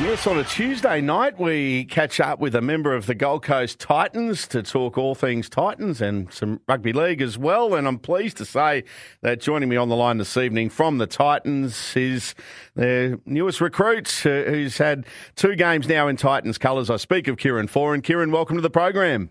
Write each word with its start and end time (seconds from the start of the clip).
Yes, 0.00 0.28
on 0.28 0.38
a 0.38 0.44
Tuesday 0.44 1.00
night, 1.00 1.40
we 1.40 1.84
catch 1.84 2.20
up 2.20 2.38
with 2.38 2.54
a 2.54 2.60
member 2.60 2.94
of 2.94 3.06
the 3.06 3.16
Gold 3.16 3.42
Coast 3.42 3.80
Titans 3.80 4.46
to 4.46 4.62
talk 4.62 4.96
all 4.96 5.16
things 5.16 5.48
Titans 5.48 6.00
and 6.00 6.32
some 6.32 6.60
rugby 6.68 6.92
league 6.92 7.20
as 7.20 7.36
well. 7.36 7.74
And 7.74 7.88
I'm 7.88 7.98
pleased 7.98 8.36
to 8.36 8.44
say 8.44 8.84
that 9.22 9.40
joining 9.40 9.68
me 9.68 9.76
on 9.76 9.88
the 9.88 9.96
line 9.96 10.18
this 10.18 10.36
evening 10.36 10.70
from 10.70 10.98
the 10.98 11.08
Titans 11.08 11.96
is 11.96 12.36
their 12.76 13.18
newest 13.26 13.60
recruit 13.60 14.06
uh, 14.24 14.44
who's 14.44 14.78
had 14.78 15.04
two 15.34 15.56
games 15.56 15.88
now 15.88 16.06
in 16.06 16.16
Titans 16.16 16.58
colours. 16.58 16.90
I 16.90 16.96
speak 16.96 17.26
of 17.26 17.36
Kieran 17.36 17.66
Foran. 17.66 18.00
Kieran, 18.00 18.30
welcome 18.30 18.54
to 18.54 18.62
the 18.62 18.70
program. 18.70 19.30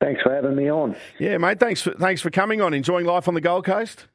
Thanks 0.00 0.22
for 0.22 0.32
having 0.32 0.54
me 0.54 0.70
on. 0.70 0.94
Yeah, 1.18 1.36
mate. 1.38 1.58
Thanks 1.58 1.82
for, 1.82 1.90
thanks 1.94 2.20
for 2.20 2.30
coming 2.30 2.62
on. 2.62 2.74
Enjoying 2.74 3.06
life 3.06 3.26
on 3.26 3.34
the 3.34 3.40
Gold 3.40 3.64
Coast? 3.64 4.06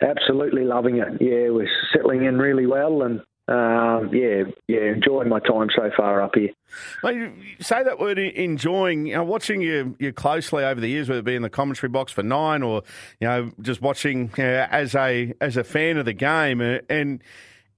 Absolutely 0.00 0.64
loving 0.64 0.96
it. 0.96 1.20
Yeah, 1.20 1.50
we're 1.50 1.68
settling 1.92 2.24
in 2.24 2.38
really 2.38 2.64
well 2.64 3.02
and 3.02 3.20
um, 3.46 4.08
yeah, 4.14 4.44
yeah, 4.68 4.92
enjoying 4.92 5.28
my 5.28 5.38
time 5.38 5.68
so 5.76 5.90
far 5.94 6.22
up 6.22 6.34
here. 6.34 6.50
You 7.02 7.32
say 7.60 7.82
that 7.82 7.98
word 7.98 8.18
enjoying. 8.18 9.06
You 9.06 9.16
know, 9.16 9.24
watching 9.24 9.60
you, 9.60 9.96
you 9.98 10.12
closely 10.14 10.64
over 10.64 10.80
the 10.80 10.88
years, 10.88 11.10
whether 11.10 11.18
it 11.18 11.26
be 11.26 11.34
in 11.34 11.42
the 11.42 11.50
commentary 11.50 11.90
box 11.90 12.10
for 12.10 12.22
nine 12.22 12.62
or 12.62 12.82
you 13.20 13.28
know 13.28 13.52
just 13.60 13.82
watching 13.82 14.30
uh, 14.38 14.66
as 14.70 14.94
a 14.94 15.34
as 15.42 15.58
a 15.58 15.64
fan 15.64 15.98
of 15.98 16.06
the 16.06 16.14
game. 16.14 16.62
Uh, 16.62 16.78
and 16.88 17.22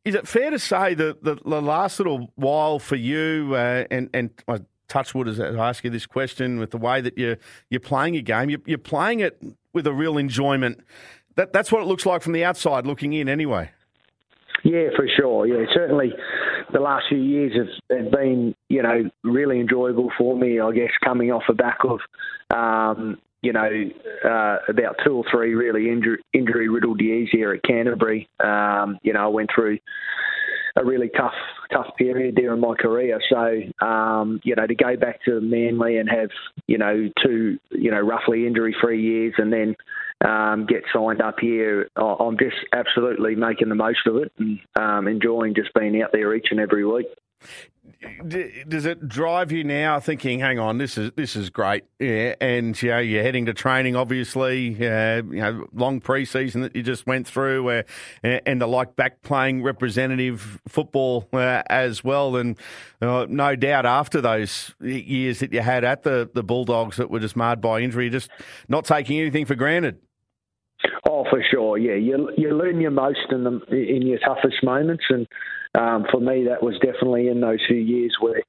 is 0.05 0.14
it 0.14 0.28
fair 0.28 0.50
to 0.50 0.58
say 0.58 0.94
that 0.94 1.24
the, 1.24 1.34
the 1.34 1.60
last 1.60 1.98
little 1.98 2.30
while 2.36 2.78
for 2.78 2.96
you 2.96 3.55
uh, 3.55 3.84
and 3.91 4.08
and 4.14 4.30
I 4.46 4.60
touchwood 4.88 5.27
as 5.27 5.41
I 5.41 5.69
ask 5.69 5.83
you 5.83 5.91
this 5.91 6.06
question 6.06 6.60
with 6.60 6.70
the 6.70 6.78
way 6.78 7.00
that 7.00 7.19
you're 7.19 7.38
you're 7.70 7.80
playing 7.80 8.14
your 8.14 8.22
game, 8.22 8.50
you're, 8.50 8.62
you're 8.66 8.78
playing 8.78 9.19
it 9.19 9.42
with 9.72 9.88
a 9.88 9.92
real 9.92 10.16
enjoyment. 10.16 10.80
That 11.34 11.52
that's 11.52 11.72
what 11.72 11.83
it 11.83 11.86
looks 11.86 12.06
like 12.06 12.22
from 12.22 12.34
the 12.34 12.44
outside 12.44 12.86
looking 12.86 13.12
in, 13.14 13.28
anyway. 13.28 13.70
Yeah, 14.66 14.88
for 14.97 15.06
sure. 15.16 15.47
Yeah, 15.47 15.65
certainly 15.73 16.12
the 16.73 16.80
last 16.80 17.06
few 17.09 17.19
years 17.19 17.52
have, 17.88 18.11
been, 18.11 18.52
you 18.69 18.83
know, 18.83 19.05
really 19.23 19.61
enjoyable 19.61 20.11
for 20.19 20.37
me. 20.37 20.59
I 20.59 20.73
guess 20.73 20.91
coming 21.05 21.31
off 21.31 21.45
the 21.47 21.55
back 21.55 21.78
of, 21.84 22.00
um, 22.53 23.19
you 23.42 23.53
know, 23.53 23.70
uh, 24.25 24.56
about 24.69 24.97
two 25.05 25.12
or 25.12 25.25
three 25.31 25.55
really 25.55 25.89
injury, 25.89 26.19
injury 26.33 26.69
riddled 26.69 27.00
years 27.00 27.28
here 27.31 27.53
at 27.53 27.62
Canterbury. 27.62 28.28
Um, 28.42 28.98
you 29.03 29.12
know, 29.12 29.25
I 29.25 29.28
went 29.28 29.50
through 29.55 29.78
a 30.77 30.84
really 30.84 31.11
tough 31.17 31.33
tough 31.73 31.97
period 31.97 32.34
there 32.36 32.53
in 32.53 32.61
my 32.61 32.75
career. 32.75 33.20
So 33.30 33.86
um, 33.86 34.41
you 34.45 34.55
know 34.55 34.67
to 34.67 34.75
go 34.75 34.97
back 34.97 35.25
to 35.25 35.41
Manly 35.41 35.97
and 35.97 36.08
have 36.08 36.30
you 36.67 36.78
know 36.78 37.08
two 37.25 37.58
you 37.70 37.91
know 37.91 38.01
roughly 38.01 38.47
injury 38.47 38.75
free 38.80 39.03
years 39.03 39.34
and 39.39 39.53
then 39.53 39.75
um, 40.25 40.67
get 40.67 40.84
signed 40.92 41.20
up 41.20 41.39
here, 41.41 41.89
I'm 41.97 42.39
just 42.39 42.56
absolutely 42.72 43.34
making 43.34 43.69
the 43.69 43.75
most 43.75 44.06
of 44.06 44.17
it 44.17 44.33
and 44.39 44.61
um, 44.78 45.08
enjoying 45.08 45.55
just 45.55 45.75
being 45.75 46.00
out 46.03 46.12
there 46.12 46.34
each 46.34 46.48
and 46.50 46.61
every 46.61 46.84
week 46.84 47.06
does 48.27 48.87
it 48.87 49.09
drive 49.09 49.53
you 49.53 49.65
now 49.65 50.01
thinking, 50.01 50.41
hang 50.41 50.59
on, 50.59 50.79
this 50.79 50.98
is 50.98 51.12
this 51.17 51.37
is 51.37 51.51
great, 51.51 51.84
yeah, 51.98 52.34
and 52.41 52.81
you 52.83 52.91
know 52.91 52.98
you're 52.98 53.23
heading 53.23 53.47
to 53.47 53.55
training, 53.55 53.97
obviously, 53.97 54.75
uh, 54.77 55.17
you 55.17 55.41
know, 55.41 55.67
long 55.73 56.01
preseason 56.01 56.62
that 56.62 56.75
you 56.75 56.83
just 56.83 57.07
went 57.07 57.27
through, 57.27 57.62
where 57.62 57.84
and 58.23 58.61
the 58.61 58.67
like 58.67 58.97
back 58.97 59.23
playing 59.23 59.62
representative 59.62 60.61
football 60.69 61.29
uh, 61.33 61.62
as 61.69 62.03
well, 62.03 62.37
and 62.37 62.59
uh, 63.01 63.27
no 63.29 63.57
doubt 63.57 63.87
after 63.87 64.20
those 64.20 64.75
years 64.81 65.41
that 65.41 65.53
you 65.53 65.61
had 65.61 65.84
at 65.84 66.03
the 66.03 66.31
the 66.33 66.42
Bulldogs 66.42 66.97
that 66.97 67.11
were 67.11 67.20
just 67.20 67.37
marred 67.37 67.61
by 67.61 67.81
injury, 67.81 68.11
just 68.11 68.31
not 68.69 68.84
taking 68.84 69.19
anything 69.20 69.45
for 69.45 69.55
granted. 69.55 69.98
Oh, 71.09 71.25
for 71.31 71.42
sure, 71.51 71.79
yeah. 71.79 71.95
You 71.95 72.31
you 72.37 72.57
learn 72.57 72.81
your 72.81 72.91
most 72.91 73.27
in 73.31 73.45
the 73.45 73.61
in 73.70 74.07
your 74.07 74.19
toughest 74.19 74.62
moments, 74.62 75.05
and 75.09 75.27
um, 75.77 76.06
for 76.10 76.20
me, 76.20 76.46
that 76.48 76.62
was 76.62 76.74
definitely 76.74 77.28
in 77.28 77.41
those 77.41 77.58
few 77.66 77.77
years 77.77 78.16
where, 78.20 78.42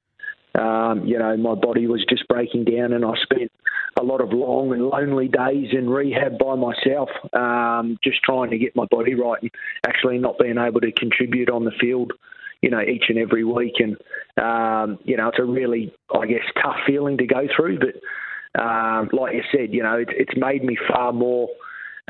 um, 0.54 1.04
you 1.04 1.18
know, 1.18 1.36
my 1.36 1.54
body 1.54 1.86
was 1.86 2.04
just 2.08 2.26
breaking 2.28 2.64
down, 2.64 2.92
and 2.92 3.04
I 3.04 3.12
spent 3.22 3.52
a 4.00 4.02
lot 4.02 4.20
of 4.20 4.32
long 4.32 4.72
and 4.72 4.86
lonely 4.86 5.28
days 5.28 5.68
in 5.72 5.90
rehab 5.90 6.38
by 6.38 6.54
myself, 6.54 7.10
um, 7.32 7.98
just 8.02 8.22
trying 8.22 8.50
to 8.50 8.58
get 8.58 8.74
my 8.74 8.86
body 8.90 9.14
right, 9.14 9.42
and 9.42 9.50
actually 9.86 10.18
not 10.18 10.38
being 10.38 10.58
able 10.58 10.80
to 10.80 10.92
contribute 10.92 11.50
on 11.50 11.64
the 11.64 11.72
field. 11.80 12.12
You 12.60 12.70
know, 12.70 12.80
each 12.80 13.04
and 13.08 13.18
every 13.18 13.44
week, 13.44 13.74
and 13.78 13.96
um, 14.36 14.98
you 15.04 15.16
know, 15.16 15.28
it's 15.28 15.38
a 15.38 15.44
really, 15.44 15.94
I 16.12 16.26
guess, 16.26 16.42
tough 16.60 16.74
feeling 16.88 17.16
to 17.18 17.26
go 17.26 17.46
through. 17.54 17.78
But 17.78 18.60
um, 18.60 19.10
like 19.12 19.34
you 19.34 19.42
said, 19.52 19.72
you 19.72 19.84
know, 19.84 19.94
it, 19.98 20.08
it's 20.10 20.36
made 20.36 20.64
me 20.64 20.76
far 20.88 21.12
more 21.12 21.48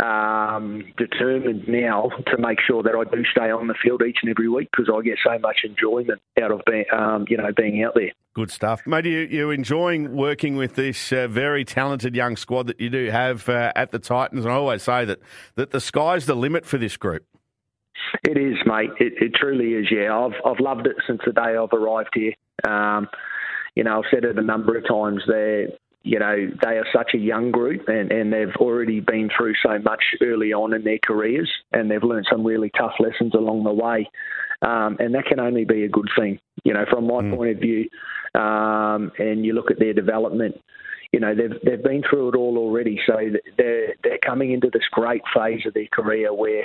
um, 0.03 0.85
determined 0.97 1.67
now 1.67 2.11
to 2.27 2.39
make 2.39 2.59
sure 2.67 2.83
that 2.83 2.95
I 2.95 3.05
do 3.15 3.25
stay 3.25 3.51
on 3.51 3.67
the 3.67 3.75
field 3.83 4.03
each 4.07 4.19
and 4.23 4.31
every 4.31 4.49
week 4.49 4.69
because 4.71 4.93
I 4.95 5.03
get 5.03 5.19
so 5.25 5.39
much 5.39 5.59
enjoyment 5.65 6.21
out 6.41 6.51
of 6.51 6.61
being, 6.67 6.85
um, 6.93 7.25
you 7.29 7.37
know, 7.37 7.51
being 7.57 7.83
out 7.83 7.95
there. 7.95 8.13
Good 8.35 8.51
stuff, 8.51 8.87
mate. 8.87 9.05
You 9.05 9.21
you 9.21 9.51
enjoying 9.51 10.15
working 10.15 10.57
with 10.57 10.77
this 10.77 11.13
uh, 11.13 11.27
very 11.27 11.65
talented 11.65 12.15
young 12.15 12.37
squad 12.37 12.69
that 12.69 12.81
you 12.81 12.89
do 12.89 13.11
have 13.11 13.49
uh, 13.49 13.73
at 13.75 13.91
the 13.91 13.99
Titans? 13.99 14.45
And 14.45 14.53
I 14.53 14.57
always 14.57 14.83
say 14.83 15.05
that 15.05 15.19
that 15.57 15.71
the 15.71 15.81
sky's 15.81 16.27
the 16.27 16.37
limit 16.37 16.65
for 16.65 16.79
this 16.79 16.97
group. 16.97 17.25
It 18.23 18.39
is, 18.39 18.57
mate. 18.65 18.91
It, 19.01 19.15
it 19.21 19.35
truly 19.35 19.73
is. 19.73 19.87
Yeah, 19.91 20.17
I've 20.17 20.35
I've 20.45 20.61
loved 20.61 20.87
it 20.87 20.97
since 21.07 21.21
the 21.27 21.33
day 21.33 21.57
I've 21.57 21.73
arrived 21.73 22.11
here. 22.15 22.35
Um, 22.69 23.09
you 23.75 23.85
know, 23.85 23.99
I've 23.99 24.11
said 24.13 24.25
it 24.25 24.39
a 24.39 24.43
number 24.43 24.77
of 24.77 24.87
times. 24.87 25.23
There, 25.27 25.69
you 26.09 26.19
know, 26.19 26.51
they 26.63 26.79
are 26.79 26.87
such 26.91 27.11
a 27.15 27.19
young 27.19 27.51
group 27.51 27.87
and, 27.87 28.11
and 28.11 28.33
they've 28.33 28.57
already 28.57 29.01
been 29.01 29.29
through 29.37 29.53
so 29.63 29.79
much 29.79 30.03
early 30.23 30.55
on 30.55 30.73
in 30.73 30.83
their 30.83 30.99
careers 31.05 31.51
and 31.71 31.91
they've 31.91 32.03
learned 32.03 32.27
some 32.33 32.47
really 32.47 32.71
tough 32.79 32.95
lessons 32.99 33.35
along 33.35 33.65
the 33.65 33.73
way. 33.73 34.09
Um, 34.63 34.97
and 35.01 35.15
that 35.15 35.27
can 35.27 35.39
only 35.39 35.67
be 35.67 35.85
a 35.85 35.89
good 35.89 36.09
thing, 36.19 36.41
you 36.65 36.73
know, 36.73 36.87
from 36.91 37.07
my 37.07 37.21
mm. 37.21 37.37
point 37.37 37.51
of 37.51 37.59
view. 37.59 37.91
Um, 38.35 39.13
and 39.19 39.45
you 39.45 39.53
look 39.53 39.71
at 39.71 39.79
their 39.79 39.93
development, 39.93 40.57
you 41.13 41.21
know, 41.21 41.35
they've, 41.35 41.61
they've 41.63 41.83
been 41.83 42.03
through 42.09 42.31
it 42.31 42.37
all 42.37 42.57
already. 42.57 42.99
So 43.07 43.15
they're, 43.59 43.95
they're 44.03 44.19
coming 44.27 44.53
into 44.53 44.71
this 44.73 44.89
great 44.91 45.23
phase 45.37 45.67
of 45.67 45.75
their 45.75 45.89
career 45.93 46.33
where 46.33 46.65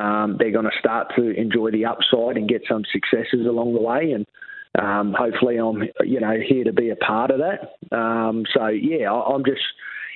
um, 0.00 0.36
they're 0.38 0.50
going 0.50 0.64
to 0.64 0.78
start 0.80 1.08
to 1.16 1.38
enjoy 1.38 1.72
the 1.72 1.84
upside 1.84 2.38
and 2.38 2.48
get 2.48 2.62
some 2.66 2.84
successes 2.90 3.46
along 3.46 3.74
the 3.74 3.82
way. 3.82 4.12
And 4.12 4.26
um, 4.78 5.14
hopefully 5.18 5.56
I'm 5.56 5.82
you 6.04 6.20
know 6.20 6.34
here 6.46 6.64
to 6.64 6.72
be 6.72 6.90
a 6.90 6.96
part 6.96 7.30
of 7.30 7.40
that. 7.40 7.96
Um, 7.96 8.44
so 8.54 8.68
yeah, 8.68 9.12
I, 9.12 9.34
am 9.34 9.44
just 9.44 9.62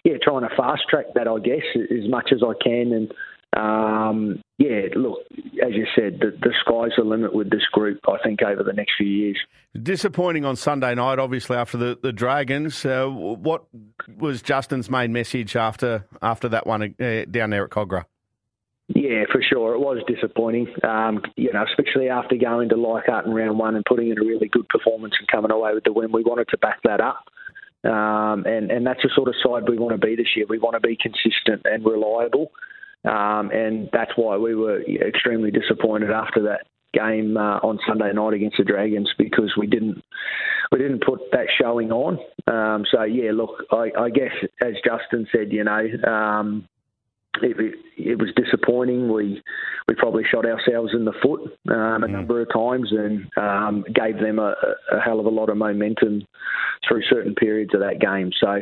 yeah 0.04 0.14
trying 0.22 0.42
to 0.42 0.54
fast 0.56 0.82
track 0.88 1.06
that 1.14 1.28
I 1.28 1.38
guess 1.38 1.64
as 1.76 2.08
much 2.08 2.30
as 2.32 2.42
I 2.42 2.52
can 2.62 2.92
and. 2.92 3.12
Um, 3.54 4.42
yeah, 4.56 4.86
look, 4.96 5.18
as 5.62 5.74
you 5.74 5.86
said, 5.94 6.20
the, 6.20 6.30
the 6.40 6.54
sky's 6.60 6.92
the 6.96 7.04
limit 7.04 7.34
with 7.34 7.50
this 7.50 7.64
group, 7.70 7.98
I 8.08 8.16
think, 8.24 8.40
over 8.40 8.62
the 8.62 8.72
next 8.72 8.92
few 8.96 9.06
years. 9.06 9.38
Disappointing 9.82 10.46
on 10.46 10.56
Sunday 10.56 10.94
night, 10.94 11.18
obviously, 11.18 11.58
after 11.58 11.76
the, 11.76 11.98
the 12.00 12.12
Dragons. 12.12 12.86
Uh, 12.86 13.08
what 13.08 13.64
was 14.16 14.40
Justin's 14.40 14.88
main 14.88 15.12
message 15.12 15.54
after 15.54 16.06
after 16.22 16.48
that 16.48 16.66
one 16.66 16.94
uh, 16.98 17.24
down 17.30 17.50
there 17.50 17.64
at 17.64 17.70
Kogarah? 17.70 18.04
Yeah, 18.88 19.24
for 19.30 19.40
sure. 19.42 19.74
It 19.74 19.80
was 19.80 20.02
disappointing, 20.06 20.68
um, 20.82 21.22
you 21.36 21.52
know, 21.52 21.64
especially 21.64 22.08
after 22.08 22.36
going 22.36 22.68
to 22.70 22.76
Leichhardt 22.76 23.26
in 23.26 23.32
round 23.32 23.58
one 23.58 23.76
and 23.76 23.84
putting 23.84 24.10
in 24.10 24.18
a 24.18 24.24
really 24.24 24.48
good 24.48 24.68
performance 24.68 25.14
and 25.18 25.28
coming 25.28 25.50
away 25.50 25.72
with 25.74 25.84
the 25.84 25.92
win. 25.92 26.12
We 26.12 26.24
wanted 26.24 26.48
to 26.48 26.58
back 26.58 26.80
that 26.84 27.00
up. 27.00 27.24
Um, 27.84 28.44
and, 28.46 28.70
and 28.70 28.86
that's 28.86 29.02
the 29.02 29.10
sort 29.14 29.28
of 29.28 29.34
side 29.42 29.68
we 29.68 29.78
want 29.78 29.98
to 30.00 30.06
be 30.06 30.14
this 30.14 30.36
year. 30.36 30.46
We 30.48 30.58
want 30.58 30.74
to 30.74 30.80
be 30.80 30.96
consistent 30.96 31.62
and 31.64 31.84
reliable. 31.84 32.52
Um, 33.04 33.50
and 33.50 33.88
that's 33.92 34.12
why 34.16 34.36
we 34.36 34.54
were 34.54 34.82
extremely 34.82 35.50
disappointed 35.50 36.10
after 36.10 36.42
that 36.42 36.66
game 36.92 37.36
uh, 37.36 37.58
on 37.58 37.78
Sunday 37.86 38.12
night 38.12 38.34
against 38.34 38.58
the 38.58 38.64
Dragons 38.64 39.10
because 39.18 39.54
we 39.56 39.66
didn't 39.66 40.02
we 40.70 40.78
didn't 40.78 41.04
put 41.04 41.20
that 41.32 41.46
showing 41.60 41.90
on. 41.90 42.18
Um, 42.46 42.84
so 42.90 43.02
yeah, 43.02 43.32
look, 43.32 43.64
I, 43.70 43.90
I, 43.98 44.10
guess 44.10 44.32
as 44.62 44.74
Justin 44.84 45.26
said, 45.32 45.52
you 45.52 45.64
know, 45.64 45.82
um, 46.10 46.68
it, 47.40 47.74
it, 47.96 48.18
was 48.18 48.30
disappointing. 48.36 49.12
We 49.12 49.42
we 49.88 49.94
probably 49.94 50.24
shot 50.30 50.44
ourselves 50.44 50.92
in 50.94 51.04
the 51.04 51.14
foot 51.22 51.40
um, 51.68 52.04
a 52.04 52.06
mm. 52.06 52.10
number 52.10 52.40
of 52.40 52.52
times 52.52 52.92
and 52.92 53.30
um, 53.36 53.84
gave 53.94 54.18
them 54.18 54.38
a, 54.38 54.54
a, 54.92 55.00
hell 55.00 55.18
of 55.18 55.26
a 55.26 55.30
lot 55.30 55.48
of 55.48 55.56
momentum 55.56 56.26
through 56.86 57.02
certain 57.08 57.34
periods 57.34 57.74
of 57.74 57.80
that 57.80 58.00
game. 58.00 58.30
So, 58.38 58.60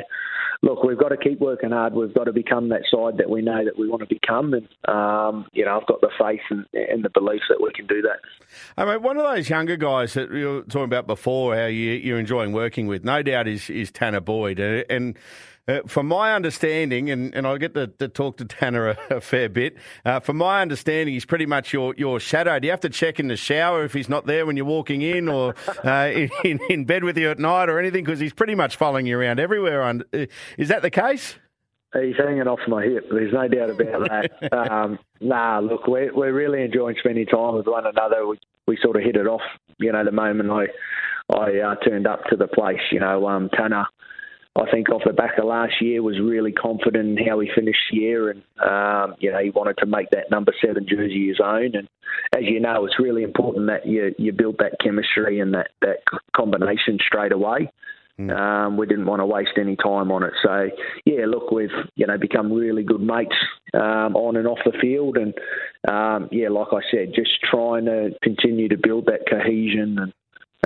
look, 0.62 0.84
we've 0.84 0.98
got 0.98 1.08
to 1.08 1.16
keep 1.16 1.40
working 1.40 1.70
hard. 1.70 1.94
We've 1.94 2.14
got 2.14 2.24
to 2.24 2.32
become 2.32 2.68
that 2.68 2.82
side 2.90 3.18
that 3.18 3.28
we 3.28 3.42
know 3.42 3.64
that 3.64 3.78
we 3.78 3.88
want 3.88 4.02
to 4.02 4.08
become, 4.08 4.54
and 4.54 4.68
um, 4.88 5.46
you 5.52 5.64
know, 5.64 5.78
I've 5.78 5.86
got 5.86 6.00
the 6.00 6.10
faith 6.18 6.40
and, 6.50 6.66
and, 6.72 7.04
the 7.04 7.10
belief 7.10 7.42
that 7.48 7.60
we 7.60 7.72
can 7.72 7.86
do 7.86 8.02
that. 8.02 8.20
I 8.76 8.84
mean, 8.84 9.02
one 9.02 9.16
of 9.16 9.24
those 9.24 9.48
younger 9.48 9.76
guys 9.76 10.14
that 10.14 10.30
you 10.32 10.48
were 10.48 10.62
talking 10.62 10.84
about 10.84 11.06
before, 11.06 11.56
how 11.56 11.66
you, 11.66 11.92
you're 11.92 12.20
enjoying 12.20 12.52
working 12.52 12.86
with, 12.86 13.04
no 13.04 13.22
doubt, 13.22 13.48
is 13.48 13.68
is 13.68 13.90
Tanah 13.90 14.24
Boyd, 14.24 14.60
and 14.60 15.18
uh, 15.70 15.80
from 15.86 16.06
my 16.06 16.34
understanding, 16.34 17.10
and, 17.10 17.34
and 17.34 17.46
I 17.46 17.56
get 17.58 17.74
to, 17.74 17.86
to 17.86 18.08
talk 18.08 18.36
to 18.38 18.44
Tanah 18.44 18.96
a, 19.10 19.16
a 19.16 19.20
fair 19.20 19.48
bit, 19.48 19.76
uh, 20.04 20.20
from 20.20 20.36
my 20.38 20.62
understanding, 20.62 21.14
he's 21.14 21.24
pretty 21.24 21.46
much 21.46 21.72
your, 21.72 21.94
your 21.96 22.18
shadow. 22.18 22.58
Do 22.58 22.66
you 22.66 22.72
have 22.72 22.80
to 22.80 22.88
check 22.88 23.20
in 23.20 23.28
the 23.28 23.36
shower 23.36 23.84
if 23.84 23.92
he's 23.92 24.08
not 24.08 24.26
there 24.26 24.46
when 24.46 24.56
you're 24.56 24.66
walking 24.66 25.02
in 25.02 25.28
or 25.28 25.54
uh, 25.84 26.10
in, 26.44 26.58
in, 26.68 26.84
bed 26.84 27.04
with 27.04 27.16
you 27.16 27.30
at 27.30 27.38
night 27.38 27.68
or 27.68 27.78
anything? 27.78 28.04
Because 28.04 28.20
he's 28.20 28.32
pretty 28.32 28.54
much 28.54 28.76
following 28.76 29.06
you 29.06 29.18
around 29.18 29.38
everywhere. 29.38 29.82
Uh, 29.82 30.26
is 30.58 30.68
that 30.68 30.82
the 30.82 30.90
case? 30.90 31.36
He's 31.92 32.16
hanging 32.16 32.46
off 32.46 32.60
my 32.68 32.84
hip. 32.84 33.06
There's 33.10 33.32
no 33.32 33.48
doubt 33.48 33.70
about 33.70 34.08
that. 34.08 34.52
um, 34.72 34.98
nah, 35.20 35.58
look, 35.58 35.86
we're, 35.86 36.14
we're 36.14 36.32
really 36.32 36.62
enjoying 36.62 36.96
spending 37.00 37.26
time 37.26 37.56
with 37.56 37.66
one 37.66 37.86
another. 37.86 38.26
We, 38.26 38.38
we 38.66 38.78
sort 38.80 38.96
of 38.96 39.02
hit 39.02 39.16
it 39.16 39.26
off 39.26 39.42
you 39.80 39.90
know, 39.92 40.04
the 40.04 40.12
moment 40.12 40.50
I 40.50 40.66
I 41.32 41.60
uh, 41.60 41.74
turned 41.76 42.06
up 42.06 42.24
to 42.26 42.36
the 42.36 42.46
place. 42.48 42.80
You 42.90 43.00
know, 43.00 43.28
um, 43.28 43.48
Tanah 43.50 43.86
I 44.56 44.68
think 44.70 44.90
off 44.90 45.02
the 45.06 45.12
back 45.12 45.38
of 45.38 45.44
last 45.44 45.74
year 45.80 46.02
was 46.02 46.18
really 46.20 46.50
confident 46.50 47.18
in 47.18 47.26
how 47.26 47.38
he 47.38 47.48
finished 47.54 47.78
the 47.90 47.98
year, 47.98 48.30
and 48.30 48.42
um, 48.60 49.14
you 49.20 49.30
know 49.30 49.38
he 49.38 49.50
wanted 49.50 49.78
to 49.78 49.86
make 49.86 50.10
that 50.10 50.30
number 50.30 50.52
seven 50.64 50.86
jersey 50.88 51.28
his 51.28 51.40
own. 51.42 51.76
And 51.76 51.88
as 52.34 52.42
you 52.42 52.58
know, 52.58 52.84
it's 52.84 52.98
really 52.98 53.22
important 53.22 53.68
that 53.68 53.86
you 53.86 54.12
you 54.18 54.32
build 54.32 54.56
that 54.58 54.76
chemistry 54.82 55.38
and 55.38 55.54
that 55.54 55.68
that 55.82 55.98
combination 56.34 56.98
straight 57.06 57.32
away. 57.32 57.70
Mm. 58.18 58.36
Um, 58.36 58.76
we 58.76 58.86
didn't 58.86 59.06
want 59.06 59.20
to 59.20 59.26
waste 59.26 59.56
any 59.56 59.76
time 59.76 60.10
on 60.10 60.24
it. 60.24 60.32
So 60.42 60.68
yeah, 61.06 61.26
look, 61.26 61.52
we've 61.52 61.70
you 61.94 62.06
know 62.08 62.18
become 62.18 62.52
really 62.52 62.82
good 62.82 63.00
mates 63.00 63.36
um, 63.72 64.16
on 64.16 64.36
and 64.36 64.48
off 64.48 64.58
the 64.64 64.76
field, 64.80 65.16
and 65.16 65.32
um, 65.88 66.28
yeah, 66.32 66.48
like 66.48 66.68
I 66.72 66.80
said, 66.90 67.12
just 67.14 67.40
trying 67.48 67.84
to 67.84 68.10
continue 68.22 68.68
to 68.68 68.76
build 68.76 69.06
that 69.06 69.28
cohesion 69.30 69.96
and 70.00 70.12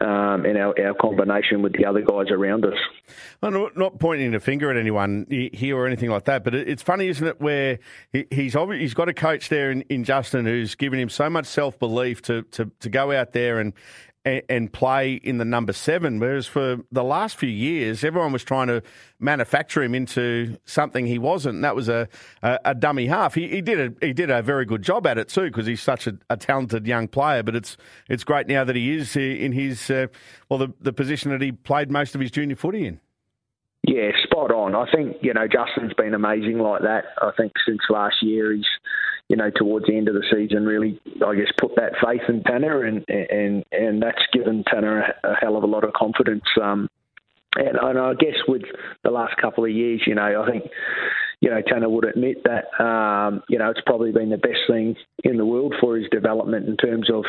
um, 0.00 0.44
and 0.44 0.58
our, 0.58 0.74
our 0.80 0.94
combination 0.94 1.62
with 1.62 1.72
the 1.74 1.86
other 1.86 2.00
guys 2.00 2.30
around 2.30 2.64
us. 2.64 2.78
I'm 3.42 3.68
not 3.76 3.98
pointing 3.98 4.34
a 4.34 4.40
finger 4.40 4.70
at 4.70 4.76
anyone 4.76 5.26
here 5.28 5.76
or 5.76 5.86
anything 5.86 6.10
like 6.10 6.24
that, 6.24 6.42
but 6.42 6.54
it's 6.54 6.82
funny, 6.82 7.08
isn't 7.08 7.26
it, 7.26 7.40
where 7.40 7.78
he's 8.12 8.54
he's 8.54 8.94
got 8.94 9.08
a 9.08 9.14
coach 9.14 9.48
there 9.48 9.70
in, 9.70 9.82
in 9.82 10.04
Justin 10.04 10.46
who's 10.46 10.74
given 10.74 10.98
him 10.98 11.08
so 11.08 11.30
much 11.30 11.46
self 11.46 11.78
belief 11.78 12.22
to, 12.22 12.42
to, 12.42 12.70
to 12.80 12.88
go 12.88 13.12
out 13.12 13.32
there 13.32 13.60
and 13.60 13.72
and, 14.24 14.42
and 14.48 14.72
play 14.72 15.14
in 15.14 15.38
the 15.38 15.44
number 15.44 15.72
seven. 15.72 16.18
Whereas 16.18 16.46
for 16.46 16.78
the 16.90 17.04
last 17.04 17.36
few 17.36 17.48
years, 17.48 18.04
everyone 18.04 18.32
was 18.32 18.44
trying 18.44 18.68
to 18.68 18.82
manufacture 19.18 19.82
him 19.82 19.94
into 19.94 20.56
something 20.64 21.06
he 21.06 21.18
wasn't. 21.18 21.56
And 21.56 21.64
that 21.64 21.76
was 21.76 21.88
a, 21.88 22.08
a, 22.42 22.58
a, 22.64 22.74
dummy 22.74 23.06
half. 23.06 23.34
He, 23.34 23.48
he, 23.48 23.60
did 23.60 23.80
a 23.80 24.06
he 24.06 24.12
did 24.12 24.30
a 24.30 24.42
very 24.42 24.64
good 24.64 24.82
job 24.82 25.06
at 25.06 25.18
it 25.18 25.28
too 25.28 25.44
because 25.44 25.66
he's 25.66 25.82
such 25.82 26.06
a, 26.06 26.18
a, 26.30 26.36
talented 26.36 26.86
young 26.86 27.08
player. 27.08 27.42
But 27.42 27.56
it's 27.56 27.76
it's 28.08 28.24
great 28.24 28.46
now 28.46 28.64
that 28.64 28.76
he 28.76 28.96
is 28.96 29.16
in 29.16 29.52
his 29.52 29.90
uh, 29.90 30.06
well 30.48 30.58
the 30.58 30.72
the 30.80 30.92
position 30.92 31.30
that 31.30 31.42
he 31.42 31.52
played 31.52 31.90
most 31.90 32.14
of 32.14 32.20
his 32.20 32.30
junior 32.30 32.56
footy 32.56 32.86
in. 32.86 33.00
Yeah, 33.86 34.12
spot 34.22 34.50
on. 34.50 34.74
I 34.74 34.90
think 34.90 35.18
you 35.20 35.34
know 35.34 35.46
Justin's 35.46 35.92
been 35.94 36.14
amazing 36.14 36.58
like 36.58 36.82
that. 36.82 37.04
I 37.20 37.30
think 37.36 37.52
since 37.66 37.80
last 37.90 38.16
year 38.22 38.54
he's 38.54 38.64
you 39.28 39.36
know, 39.36 39.50
towards 39.54 39.86
the 39.86 39.96
end 39.96 40.08
of 40.08 40.14
the 40.14 40.24
season, 40.30 40.66
really, 40.66 41.00
I 41.26 41.34
guess, 41.34 41.52
put 41.58 41.76
that 41.76 41.92
faith 42.04 42.22
in 42.28 42.42
Tanah, 42.42 42.86
and 42.86 43.04
and 43.08 43.64
and 43.72 44.02
that's 44.02 44.22
given 44.32 44.64
Tanah 44.64 45.12
a, 45.24 45.34
hell 45.40 45.56
of 45.56 45.64
a 45.64 45.66
lot 45.66 45.84
of 45.84 45.92
confidence. 45.92 46.44
Um, 46.60 46.88
and, 47.56 47.78
and 47.80 47.98
I 47.98 48.14
guess 48.14 48.36
with 48.48 48.62
the 49.02 49.10
last 49.10 49.36
couple 49.40 49.64
of 49.64 49.70
years, 49.70 50.02
you 50.06 50.14
know, 50.14 50.42
I 50.42 50.50
think 50.50 50.64
you 51.44 51.50
know, 51.50 51.60
Tanah 51.60 51.90
would 51.90 52.06
admit 52.06 52.42
that, 52.44 52.82
um, 52.82 53.42
you 53.50 53.58
know, 53.58 53.68
it's 53.68 53.80
probably 53.84 54.12
been 54.12 54.30
the 54.30 54.38
best 54.38 54.60
thing 54.66 54.96
in 55.24 55.36
the 55.36 55.44
world 55.44 55.74
for 55.78 55.98
his 55.98 56.08
development 56.10 56.66
in 56.66 56.78
terms 56.78 57.10
of, 57.10 57.24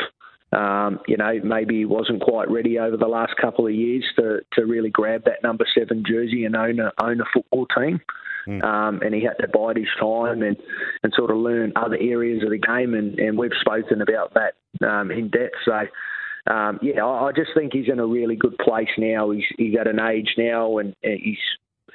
um, 0.58 1.00
you 1.06 1.18
know, 1.18 1.38
maybe 1.44 1.78
he 1.78 1.84
wasn't 1.84 2.22
quite 2.22 2.50
ready 2.50 2.78
over 2.78 2.96
the 2.96 3.08
last 3.08 3.34
couple 3.38 3.66
of 3.66 3.74
years 3.74 4.04
to, 4.16 4.38
to 4.54 4.64
really 4.64 4.88
grab 4.88 5.24
that 5.24 5.42
number 5.42 5.66
seven 5.76 6.02
jersey 6.08 6.46
and 6.46 6.56
own 6.56 6.80
a, 6.80 6.92
own 6.98 7.20
a 7.20 7.24
football 7.34 7.66
team. 7.76 8.00
Mm. 8.46 8.62
Um, 8.62 9.00
and 9.02 9.14
he 9.14 9.22
had 9.22 9.38
to 9.40 9.48
bide 9.48 9.76
his 9.76 9.88
time 9.98 10.42
and, 10.42 10.56
and 11.02 11.12
sort 11.16 11.30
of 11.30 11.38
learn 11.38 11.72
other 11.76 11.96
areas 12.00 12.42
of 12.44 12.50
the 12.50 12.58
game. 12.58 12.94
And, 12.94 13.18
and 13.18 13.38
we've 13.38 13.50
spoken 13.60 14.02
about 14.02 14.34
that 14.34 14.54
um, 14.86 15.10
in 15.10 15.30
depth. 15.30 15.56
So, 15.64 16.52
um, 16.52 16.78
yeah, 16.80 17.04
I, 17.04 17.28
I 17.28 17.32
just 17.32 17.50
think 17.56 17.72
he's 17.72 17.88
in 17.90 17.98
a 17.98 18.06
really 18.06 18.36
good 18.36 18.56
place 18.58 18.88
now. 18.98 19.30
He's, 19.30 19.44
he's 19.58 19.76
at 19.78 19.88
an 19.88 20.00
age 20.00 20.34
now 20.38 20.78
and 20.78 20.94
he's, 21.02 21.38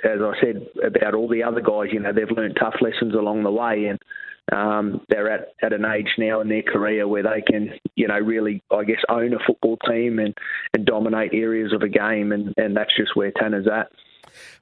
as 0.03 0.19
I 0.21 0.33
said 0.41 0.67
about 0.85 1.13
all 1.13 1.29
the 1.29 1.43
other 1.43 1.61
guys, 1.61 1.89
you 1.91 1.99
know, 1.99 2.11
they've 2.11 2.35
learned 2.35 2.57
tough 2.59 2.75
lessons 2.81 3.13
along 3.13 3.43
the 3.43 3.51
way. 3.51 3.85
And 3.85 3.99
um, 4.51 5.01
they're 5.07 5.31
at, 5.31 5.49
at 5.61 5.73
an 5.73 5.85
age 5.85 6.09
now 6.17 6.41
in 6.41 6.49
their 6.49 6.63
career 6.63 7.07
where 7.07 7.23
they 7.23 7.41
can, 7.41 7.69
you 7.95 8.07
know, 8.07 8.17
really, 8.17 8.61
I 8.71 8.83
guess, 8.83 9.01
own 9.07 9.33
a 9.33 9.37
football 9.45 9.77
team 9.87 10.19
and, 10.19 10.33
and 10.73 10.85
dominate 10.85 11.33
areas 11.33 11.71
of 11.71 11.83
a 11.83 11.87
game. 11.87 12.31
And, 12.31 12.53
and 12.57 12.75
that's 12.75 12.95
just 12.97 13.15
where 13.15 13.31
Tanah's 13.31 13.67
at. 13.71 13.91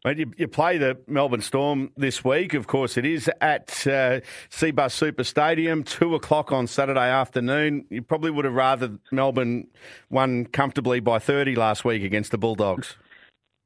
Mate, 0.05 0.17
you, 0.17 0.31
you, 0.37 0.47
play 0.47 0.77
the 0.77 0.97
Melbourne 1.07 1.41
Storm 1.41 1.91
this 1.97 2.23
week. 2.23 2.53
Of 2.53 2.67
course, 2.67 2.95
it 2.95 3.05
is 3.05 3.29
at 3.41 3.85
uh, 3.85 4.21
Super 4.49 5.23
Stadium, 5.25 5.83
two 5.83 6.15
o'clock 6.15 6.53
on 6.53 6.67
Saturday 6.67 7.09
afternoon. 7.09 7.85
You 7.89 8.01
probably 8.01 8.31
would 8.31 8.45
have 8.45 8.53
rather 8.53 8.97
Melbourne 9.11 9.67
won 10.09 10.45
comfortably 10.45 11.01
by 11.01 11.19
thirty 11.19 11.53
last 11.53 11.83
week 11.83 12.01
against 12.01 12.31
the 12.31 12.37
Bulldogs. 12.37 12.95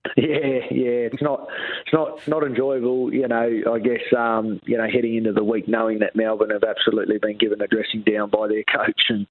Yeah, 0.18 0.60
yeah, 0.70 1.08
it's 1.12 1.22
not, 1.22 1.48
it's 1.86 1.94
not, 1.94 2.28
not 2.28 2.44
enjoyable. 2.44 3.14
You 3.14 3.28
know, 3.28 3.62
I 3.72 3.80
guess, 3.80 4.02
um, 4.18 4.60
you 4.66 4.78
know, 4.78 4.86
heading 4.86 5.16
into 5.16 5.32
the 5.32 5.44
week, 5.44 5.68
knowing 5.68 6.00
that 6.00 6.16
Melbourne 6.16 6.52
have 6.52 6.64
absolutely 6.64 7.18
been 7.20 7.38
given 7.38 7.62
a 7.62 7.68
dressing 7.68 8.04
down 8.04 8.30
by 8.30 8.48
their 8.48 8.64
coach, 8.64 9.02
and 9.10 9.26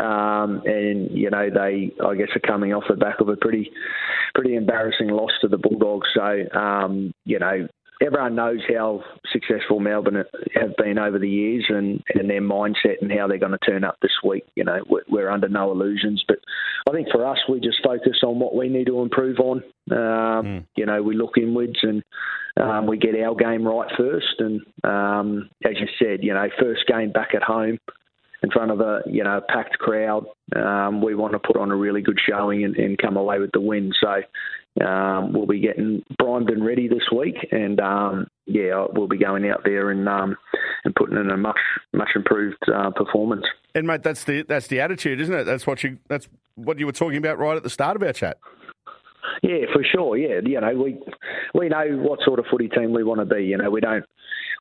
um, 0.00 0.62
and 0.66 1.10
you 1.10 1.30
know 1.30 1.48
they, 1.48 1.92
I 2.04 2.14
guess, 2.16 2.28
are 2.34 2.40
coming 2.40 2.74
off 2.74 2.84
the 2.88 2.96
back 2.96 3.20
of 3.20 3.28
a 3.28 3.36
pretty, 3.36 3.70
pretty 4.34 4.56
embarrassing 4.56 5.08
loss 5.08 5.30
to 5.40 5.48
the 5.48 5.58
Bulldogs. 5.58 6.08
So, 6.14 6.58
um, 6.58 7.14
you 7.24 7.38
know, 7.38 7.68
everyone 8.04 8.34
knows 8.34 8.60
how 8.68 9.02
successful 9.32 9.80
Melbourne 9.80 10.24
have 10.54 10.76
been 10.76 10.98
over 10.98 11.18
the 11.18 11.28
years 11.28 11.64
and, 11.68 12.02
and 12.14 12.28
their 12.28 12.42
mindset 12.42 13.00
and 13.00 13.10
how 13.10 13.26
they're 13.26 13.38
going 13.38 13.52
to 13.52 13.58
turn 13.58 13.84
up 13.84 13.96
this 14.02 14.12
week. 14.22 14.44
You 14.54 14.64
know, 14.64 14.80
we're, 14.88 15.04
we're, 15.08 15.30
under 15.30 15.48
no 15.48 15.72
illusions. 15.72 16.22
But 16.26 16.38
I 16.88 16.92
think 16.92 17.08
for 17.10 17.26
us, 17.26 17.38
we 17.48 17.60
just 17.60 17.82
focus 17.82 18.18
on 18.22 18.38
what 18.38 18.54
we 18.54 18.68
need 18.68 18.86
to 18.86 19.00
improve 19.00 19.38
on. 19.38 19.62
Um, 19.90 19.96
mm. 19.96 20.66
You 20.76 20.86
know, 20.86 21.02
we 21.02 21.16
look 21.16 21.38
inwards 21.38 21.78
and 21.82 22.02
um, 22.60 22.86
we 22.86 22.98
get 22.98 23.18
our 23.20 23.34
game 23.34 23.66
right 23.66 23.90
first. 23.96 24.40
And 24.40 24.60
um, 24.84 25.48
as 25.64 25.74
you 25.80 25.86
said, 25.98 26.22
you 26.22 26.34
know, 26.34 26.48
first 26.60 26.86
game 26.86 27.12
back 27.12 27.30
at 27.34 27.42
home 27.42 27.78
in 28.42 28.50
front 28.50 28.70
of 28.70 28.80
a 28.80 29.00
you 29.06 29.24
know 29.24 29.40
packed 29.48 29.78
crowd. 29.78 30.26
Um, 30.54 31.02
we 31.02 31.14
want 31.14 31.32
to 31.32 31.38
put 31.38 31.56
on 31.56 31.70
a 31.70 31.76
really 31.76 32.02
good 32.02 32.18
showing 32.28 32.64
and, 32.64 32.76
and 32.76 32.98
come 32.98 33.16
away 33.16 33.38
with 33.38 33.50
the 33.52 33.60
win. 33.60 33.92
So 34.00 34.22
um, 34.84 35.32
we'll 35.32 35.46
be 35.46 35.60
getting 35.60 36.02
primed 36.18 36.50
and 36.50 36.64
ready 36.64 36.88
this 36.88 37.08
week, 37.16 37.36
and 37.50 37.80
um, 37.80 38.26
yeah, 38.46 38.86
we'll 38.92 39.08
be 39.08 39.18
going 39.18 39.48
out 39.48 39.62
there 39.64 39.90
and 39.90 40.08
um, 40.08 40.36
and 40.84 40.94
putting 40.94 41.16
in 41.16 41.30
a 41.30 41.36
much 41.36 41.58
much 41.92 42.10
improved 42.14 42.62
uh, 42.72 42.90
performance. 42.90 43.46
And 43.74 43.86
mate, 43.86 44.02
that's 44.02 44.24
the 44.24 44.42
that's 44.42 44.66
the 44.66 44.80
attitude, 44.80 45.20
isn't 45.20 45.34
it? 45.34 45.44
That's 45.44 45.66
what 45.66 45.82
you 45.82 45.98
that's 46.08 46.28
what 46.56 46.78
you 46.78 46.86
were 46.86 46.92
talking 46.92 47.18
about 47.18 47.38
right 47.38 47.56
at 47.56 47.62
the 47.62 47.70
start 47.70 47.96
of 47.96 48.02
our 48.02 48.12
chat. 48.12 48.38
Yeah, 49.42 49.66
for 49.72 49.82
sure. 49.82 50.16
Yeah, 50.16 50.40
you 50.44 50.60
know, 50.60 50.74
we 50.74 50.98
we 51.54 51.68
know 51.68 51.98
what 51.98 52.20
sort 52.24 52.38
of 52.38 52.46
footy 52.50 52.68
team 52.68 52.92
we 52.92 53.02
want 53.02 53.20
to 53.20 53.34
be. 53.34 53.44
You 53.44 53.56
know, 53.56 53.70
we 53.70 53.80
don't 53.80 54.04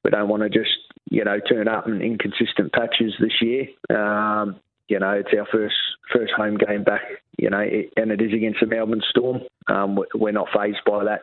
we 0.03 0.11
don't 0.11 0.29
want 0.29 0.43
to 0.43 0.49
just 0.49 0.71
you 1.09 1.23
know 1.23 1.39
turn 1.39 1.67
up 1.67 1.87
in 1.87 2.01
inconsistent 2.01 2.71
patches 2.73 3.13
this 3.19 3.41
year. 3.41 3.67
Um, 3.89 4.59
you 4.87 4.99
know, 4.99 5.11
it's 5.11 5.29
our 5.37 5.47
first 5.51 5.75
first 6.13 6.31
home 6.37 6.57
game 6.57 6.83
back. 6.83 7.01
You 7.37 7.49
know, 7.49 7.59
and 7.59 8.11
it 8.11 8.21
is 8.21 8.33
against 8.33 8.59
the 8.61 8.67
Melbourne 8.67 9.01
Storm. 9.09 9.41
Um, 9.67 9.97
we're 10.13 10.31
not 10.31 10.47
fazed 10.55 10.79
by 10.85 11.03
that. 11.05 11.21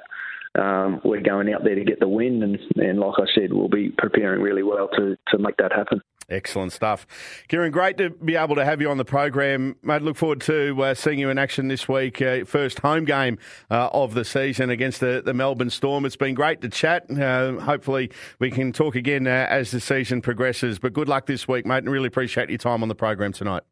Um, 0.54 1.00
we're 1.04 1.22
going 1.22 1.52
out 1.52 1.64
there 1.64 1.74
to 1.74 1.84
get 1.84 1.98
the 1.98 2.08
win, 2.08 2.42
and, 2.42 2.58
and 2.76 3.00
like 3.00 3.14
I 3.18 3.24
said, 3.34 3.52
we'll 3.52 3.68
be 3.68 3.90
preparing 3.96 4.42
really 4.42 4.62
well 4.62 4.88
to 4.96 5.16
to 5.28 5.38
make 5.38 5.56
that 5.56 5.72
happen. 5.72 6.02
Excellent 6.28 6.72
stuff. 6.72 7.06
Kieran, 7.48 7.72
great 7.72 7.98
to 7.98 8.10
be 8.10 8.36
able 8.36 8.54
to 8.54 8.64
have 8.64 8.80
you 8.80 8.90
on 8.90 8.96
the 8.96 9.04
program. 9.04 9.76
Mate, 9.82 10.02
look 10.02 10.16
forward 10.16 10.40
to 10.42 10.82
uh, 10.82 10.94
seeing 10.94 11.18
you 11.18 11.30
in 11.30 11.38
action 11.38 11.68
this 11.68 11.88
week. 11.88 12.22
Uh, 12.22 12.44
first 12.44 12.78
home 12.80 13.04
game 13.04 13.38
uh, 13.70 13.88
of 13.92 14.14
the 14.14 14.24
season 14.24 14.70
against 14.70 15.00
the, 15.00 15.22
the 15.24 15.34
Melbourne 15.34 15.70
Storm. 15.70 16.04
It's 16.06 16.16
been 16.16 16.34
great 16.34 16.60
to 16.62 16.68
chat. 16.68 17.10
Uh, 17.10 17.58
hopefully, 17.60 18.10
we 18.38 18.50
can 18.50 18.72
talk 18.72 18.94
again 18.94 19.26
uh, 19.26 19.46
as 19.50 19.72
the 19.72 19.80
season 19.80 20.22
progresses. 20.22 20.78
But 20.78 20.92
good 20.92 21.08
luck 21.08 21.26
this 21.26 21.48
week, 21.48 21.66
mate, 21.66 21.78
and 21.78 21.90
really 21.90 22.08
appreciate 22.08 22.48
your 22.48 22.58
time 22.58 22.82
on 22.82 22.88
the 22.88 22.94
program 22.94 23.32
tonight. 23.32 23.62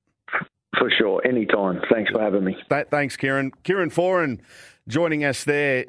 For 0.81 0.91
sure. 0.91 1.21
Anytime. 1.27 1.81
Thanks 1.93 2.11
for 2.11 2.21
having 2.21 2.43
me. 2.43 2.57
thanks, 2.91 3.17
Kieran. 3.17 3.53
Kieran 3.65 3.91
Foran 3.91 4.41
joining 4.89 5.25
us 5.25 5.45
there. 5.45 5.85